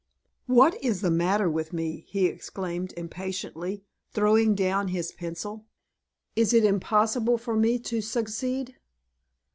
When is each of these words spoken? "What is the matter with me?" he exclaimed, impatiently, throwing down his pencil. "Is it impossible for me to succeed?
"What 0.47 0.83
is 0.83 1.01
the 1.01 1.11
matter 1.11 1.47
with 1.47 1.73
me?" 1.73 2.05
he 2.07 2.25
exclaimed, 2.25 2.91
impatiently, 2.97 3.83
throwing 4.09 4.55
down 4.55 4.87
his 4.87 5.11
pencil. 5.11 5.67
"Is 6.35 6.53
it 6.53 6.63
impossible 6.63 7.37
for 7.37 7.55
me 7.55 7.77
to 7.77 8.01
succeed? 8.01 8.77